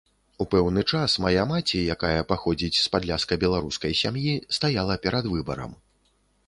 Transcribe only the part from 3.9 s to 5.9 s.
сям'і, стаяла перад выбарам.